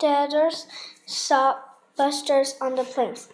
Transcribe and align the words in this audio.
homesteaders 0.00 0.66
sod 1.06 1.56
busters 1.96 2.54
on 2.60 2.74
the 2.76 2.84
plains. 2.84 3.28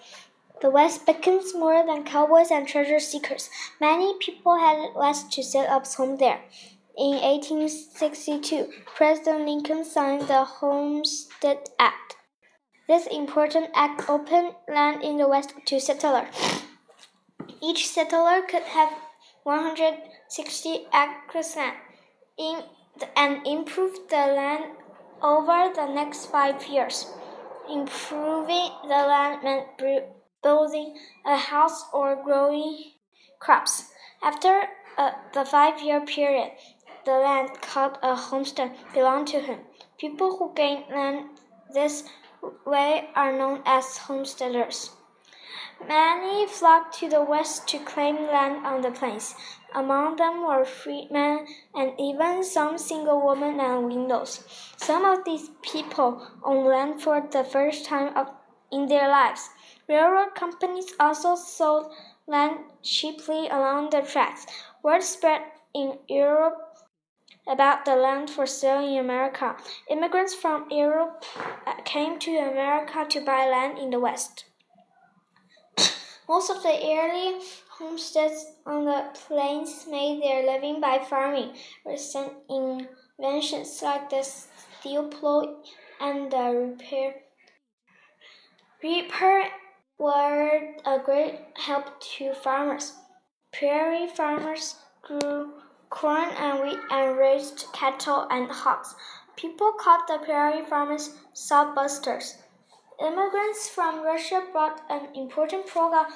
The 0.61 0.71
West 0.71 1.07
beckons 1.07 1.55
more 1.55 1.85
than 1.87 2.05
cowboys 2.05 2.51
and 2.51 2.67
treasure 2.67 2.99
seekers. 2.99 3.51
Many 3.81 4.15
people 4.19 4.59
headed 4.59 4.97
west 4.97 5.31
to 5.33 5.43
set 5.43 5.69
up 5.69 5.87
home 5.87 6.17
there. 6.17 6.41
In 6.97 7.17
1862, 7.21 8.73
President 8.95 9.47
Lincoln 9.47 9.85
signed 9.85 10.29
the 10.29 10.45
Homestead 10.45 11.59
Act. 11.79 12.17
This 12.89 13.07
important 13.07 13.69
act 13.75 14.09
opened 14.09 14.55
land 14.67 15.03
in 15.03 15.19
the 15.19 15.29
West 15.29 15.53
to 15.67 15.79
settlers. 15.79 16.29
Each 17.63 17.89
settler 17.89 18.43
could 18.43 18.63
have 18.63 18.93
160 19.43 20.87
acres 20.95 21.57
land 21.57 21.77
in 22.39 22.63
and 23.15 23.47
improved 23.47 24.09
the 24.09 24.17
land 24.17 24.65
over 25.23 25.73
the 25.75 25.87
next 25.87 26.27
five 26.27 26.67
years. 26.67 27.13
Improving 27.69 28.71
the 28.83 28.89
land 28.89 29.43
meant 29.43 29.67
building 30.43 30.99
a 31.25 31.37
house 31.37 31.85
or 31.93 32.23
growing 32.23 32.93
crops. 33.41 33.91
After 34.23 34.63
uh, 34.97 35.13
the 35.33 35.45
five 35.45 35.81
year 35.83 36.01
period, 36.01 36.53
the 37.05 37.13
land 37.13 37.61
called 37.61 37.99
a 38.03 38.15
homestead 38.15 38.73
belonged 38.93 39.29
to 39.29 39.41
him. 39.41 39.61
People 39.99 40.37
who 40.37 40.53
gained 40.55 40.85
land 40.91 41.31
this 41.73 42.05
way 42.65 43.09
are 43.15 43.37
known 43.37 43.63
as 43.65 43.97
homesteaders. 43.97 44.96
Many 45.87 46.47
flocked 46.47 46.99
to 47.01 47.09
the 47.09 47.23
west 47.23 47.69
to 47.69 47.79
claim 47.79 48.17
land 48.29 48.65
on 48.65 48.81
the 48.81 48.91
plains. 48.91 49.35
Among 49.75 50.17
them 50.17 50.47
were 50.47 50.65
freedmen 50.65 51.47
and 51.75 51.93
even 52.01 52.43
some 52.45 52.79
single 52.79 53.27
women 53.27 53.61
and 53.61 53.85
widows. 53.85 54.43
Some 54.79 55.05
of 55.05 55.25
these 55.25 55.51
people 55.61 56.27
owned 56.43 56.67
land 56.67 57.03
for 57.03 57.21
the 57.21 57.45
first 57.45 57.85
time 57.85 58.17
of, 58.17 58.31
in 58.73 58.87
their 58.87 59.09
lives. 59.09 59.51
Railroad 59.87 60.35
companies 60.35 60.95
also 60.99 61.37
sold 61.37 61.93
land 62.27 62.61
cheaply 62.83 63.49
along 63.49 63.91
the 63.91 64.01
tracks. 64.01 64.47
Word 64.83 65.03
spread 65.03 65.43
in 65.75 65.99
Europe 66.09 66.79
about 67.47 67.85
the 67.85 67.95
land 67.95 68.31
for 68.31 68.47
sale 68.47 68.81
in 68.81 68.99
America. 68.99 69.57
Immigrants 69.89 70.35
from 70.35 70.71
Europe 70.71 71.23
uh, 71.67 71.75
came 71.85 72.19
to 72.21 72.37
America 72.39 73.05
to 73.09 73.21
buy 73.21 73.47
land 73.47 73.79
in 73.79 73.91
the 73.91 74.01
West. 74.01 74.47
Most 76.29 76.51
of 76.51 76.63
the 76.63 76.69
early 76.69 77.41
homesteads 77.69 78.47
on 78.67 78.85
the 78.85 79.11
plains 79.15 79.87
made 79.89 80.23
their 80.23 80.45
living 80.45 80.81
by 80.81 80.99
farming. 80.99 81.57
Recent 81.85 82.33
inventions 82.51 83.81
like 83.81 84.11
the 84.11 84.23
steel 84.23 85.09
plow 85.09 85.63
and 86.01 86.31
the 86.31 86.51
repair 86.51 87.15
reaper 88.83 89.45
were 89.99 90.75
a 90.85 90.99
great 90.99 91.41
help 91.55 92.01
to 92.01 92.35
farmers. 92.35 92.95
Prairie 93.53 94.09
farmers 94.09 94.77
grew 95.03 95.55
corn 95.91 96.29
and 96.31 96.63
wheat 96.63 96.79
and 96.91 97.17
raised 97.17 97.67
cattle 97.73 98.27
and 98.31 98.51
hogs. 98.51 98.95
People 99.37 99.73
called 99.79 100.03
the 100.09 100.19
prairie 100.25 100.65
farmers 100.65 101.15
sodbusters. 101.35 102.37
Immigrants 102.99 103.69
from 103.69 104.03
Russia 104.03 104.43
brought 104.53 104.81
an 104.89 105.09
important 105.15 105.67
product 105.67 106.13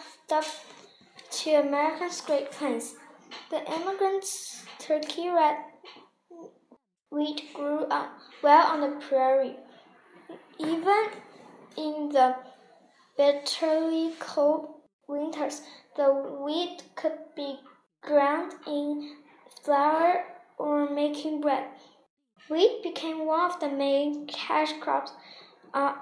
to 1.31 1.51
America's 1.51 2.23
Great 2.23 2.51
Plains. 2.51 2.95
The 3.51 3.63
immigrants' 3.71 4.65
turkey 4.79 5.29
red 5.29 5.57
wheat 7.11 7.53
grew 7.53 7.87
well 8.43 8.67
on 8.67 8.81
the 8.81 9.07
prairie. 9.07 9.57
Even 10.59 11.11
in 11.77 12.09
the 12.09 12.37
bitterly 13.17 14.15
cold 14.19 14.69
winters, 15.07 15.61
the 15.97 16.11
wheat 16.43 16.83
could 16.95 17.19
be 17.37 17.59
ground 18.03 18.55
in 18.67 19.17
flour 19.63 20.25
or 20.57 20.89
making 20.89 21.43
bread. 21.43 21.65
Wheat 22.49 22.83
became 22.83 23.27
one 23.27 23.51
of 23.51 23.61
the 23.61 23.69
main 23.69 24.27
cash 24.27 24.73
crops 24.81 25.13
of 25.73 25.95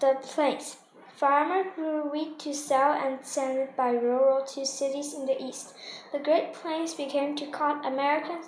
the 0.00 0.16
plains. 0.22 0.76
Farmers 1.16 1.66
grew 1.76 2.10
wheat 2.10 2.38
to 2.40 2.52
sell 2.52 2.92
and 2.92 3.24
send 3.24 3.58
it 3.58 3.76
by 3.76 3.90
railroad 3.90 4.48
to 4.48 4.66
cities 4.66 5.14
in 5.14 5.26
the 5.26 5.40
east. 5.40 5.74
The 6.10 6.18
Great 6.18 6.52
Plains 6.52 6.94
became 6.94 7.36
to 7.36 7.46
call 7.46 7.84
Americans 7.84 8.46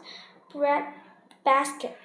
bread 0.53 0.85
basket. 1.45 1.97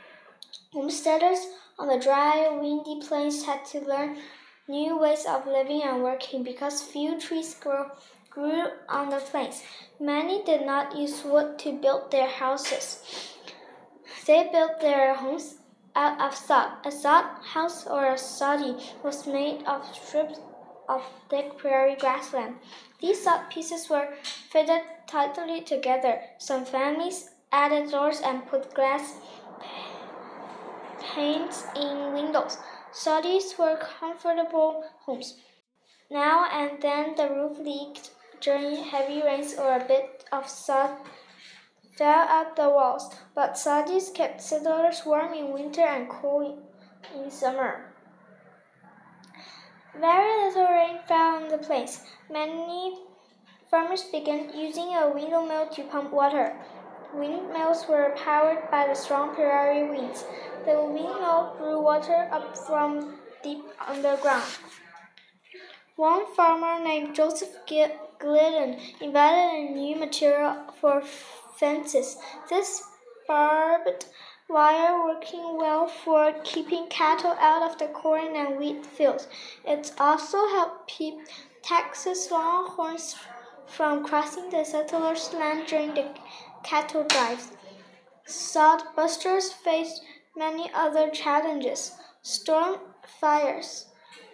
Homesteaders 0.74 1.40
on 1.80 1.88
the 1.88 1.98
dry, 1.98 2.50
windy 2.62 3.00
plains 3.02 3.46
had 3.46 3.66
to 3.66 3.80
learn 3.80 4.18
new 4.68 5.00
ways 5.00 5.26
of 5.26 5.48
living 5.48 5.82
and 5.82 6.04
working 6.04 6.44
because 6.44 6.84
few 6.84 7.20
trees 7.20 7.56
grew, 7.56 7.86
grew 8.30 8.66
on 8.88 9.10
the 9.10 9.18
plains. 9.18 9.64
Many 10.00 10.44
did 10.44 10.66
not 10.66 10.96
use 10.96 11.24
wood 11.24 11.58
to 11.60 11.72
build 11.72 12.12
their 12.12 12.28
houses. 12.28 13.04
They 14.28 14.50
built 14.52 14.82
their 14.82 15.16
homes 15.16 15.56
out 16.00 16.20
of 16.22 16.34
sod. 16.34 16.72
A 16.86 16.92
sod 16.92 17.26
house 17.44 17.86
or 17.86 18.14
a 18.14 18.18
soddy 18.18 18.76
was 19.04 19.28
made 19.28 19.64
of 19.66 19.86
strips 19.94 20.40
of 20.88 21.04
thick 21.30 21.58
prairie 21.58 21.98
grassland. 22.00 22.56
These 23.02 23.24
sod 23.24 23.50
pieces 23.50 23.90
were 23.90 24.08
fitted 24.24 24.82
tightly 25.08 25.62
together. 25.62 26.22
Some 26.38 26.64
families 26.66 27.32
added 27.52 27.92
doors 27.92 28.22
and 28.22 28.48
put 28.48 28.74
glass 28.74 29.16
panes 31.02 31.66
in 31.76 32.14
windows. 32.14 32.58
Soddies 32.94 33.58
were 33.58 33.78
comfortable 33.78 34.86
homes. 35.06 35.36
Now 36.10 36.46
and 36.52 36.82
then 36.82 37.16
the 37.16 37.30
roof 37.30 37.60
leaked 37.60 38.12
during 38.40 38.84
heavy 38.84 39.22
rains 39.22 39.56
or 39.56 39.76
a 39.76 39.86
bit 39.86 40.24
of 40.32 40.48
sod 40.48 40.92
fell 42.00 42.24
at 42.30 42.56
the 42.56 42.70
walls, 42.70 43.14
but 43.36 43.58
soddies 43.58 44.10
kept 44.10 44.42
settlers 44.42 45.06
warm 45.06 45.34
in 45.34 45.52
winter 45.52 45.82
and 45.82 46.10
cool 46.10 46.58
in 47.14 47.30
summer. 47.30 47.92
Very 50.00 50.46
little 50.46 50.68
rain 50.68 51.00
fell 51.06 51.36
on 51.36 51.50
the 51.50 51.58
place. 51.58 52.02
Many 52.32 53.00
farmers 53.70 54.04
began 54.04 54.58
using 54.58 54.96
a 54.96 55.12
windmill 55.14 55.68
to 55.68 55.84
pump 55.84 56.14
water. 56.14 56.56
Windmills 57.14 57.86
were 57.90 58.16
powered 58.16 58.72
by 58.72 58.88
the 58.88 58.96
strong 58.96 59.36
prairie 59.36 59.90
winds. 59.90 60.24
The 60.64 60.82
windmill 60.82 61.56
drew 61.58 61.82
water 61.82 62.30
up 62.32 62.56
from 62.56 63.16
deep 63.44 63.66
underground. 63.86 64.46
One 65.98 66.34
farmer 66.34 66.82
named 66.82 67.14
Joseph 67.14 67.58
Glidden 67.68 68.80
invented 69.02 69.70
a 69.70 69.74
new 69.74 69.98
material 69.98 70.56
for 70.80 71.04
fences. 71.60 72.18
This 72.50 72.84
barbed 73.28 74.06
wire 74.48 75.04
working 75.04 75.58
well 75.58 75.88
for 75.88 76.34
keeping 76.44 76.88
cattle 76.88 77.36
out 77.40 77.70
of 77.70 77.78
the 77.78 77.88
corn 77.88 78.36
and 78.36 78.58
wheat 78.58 78.86
fields. 78.86 79.28
It 79.66 79.92
also 80.00 80.38
helped 80.48 80.88
keep 80.88 81.16
Texas 81.62 82.32
longhorns 82.32 83.16
from 83.68 84.04
crossing 84.04 84.50
the 84.50 84.64
settlers' 84.64 85.32
land 85.34 85.68
during 85.68 85.94
the 85.94 86.08
cattle 86.64 87.04
drives. 87.04 87.52
Sod 88.26 88.84
busters 88.96 89.52
faced 89.52 90.02
many 90.36 90.72
other 90.74 91.10
challenges. 91.10 91.92
Storm 92.22 92.78
fires 93.20 93.86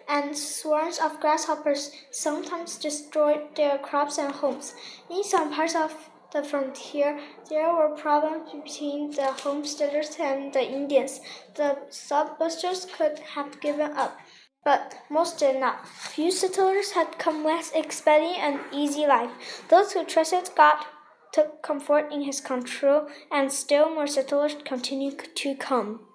and 0.08 0.36
swarms 0.36 0.98
of 0.98 1.20
grasshoppers 1.20 1.90
sometimes 2.10 2.78
destroyed 2.78 3.54
their 3.56 3.78
crops 3.78 4.18
and 4.18 4.32
homes. 4.32 4.74
In 5.10 5.24
some 5.24 5.52
parts 5.52 5.74
of 5.74 6.10
the 6.32 6.42
frontier, 6.42 7.20
there 7.48 7.72
were 7.74 7.96
problems 7.96 8.50
between 8.52 9.10
the 9.10 9.32
homesteaders 9.32 10.16
and 10.20 10.52
the 10.52 10.62
Indians. 10.62 11.20
The 11.54 11.78
sodbusters 11.90 12.90
could 12.92 13.18
have 13.34 13.60
given 13.60 13.92
up, 13.92 14.18
but 14.64 14.96
most 15.08 15.38
did 15.38 15.60
not. 15.60 15.86
Few 15.88 16.30
settlers 16.30 16.92
had 16.92 17.18
come 17.18 17.44
west 17.44 17.72
expecting 17.74 18.40
an 18.40 18.60
easy 18.72 19.06
life. 19.06 19.62
Those 19.68 19.92
who 19.92 20.04
trusted 20.04 20.50
God 20.56 20.84
took 21.32 21.62
comfort 21.62 22.12
in 22.12 22.22
His 22.22 22.40
control, 22.40 23.08
and 23.30 23.52
still 23.52 23.94
more 23.94 24.06
settlers 24.06 24.56
continued 24.64 25.34
to 25.36 25.54
come. 25.54 26.05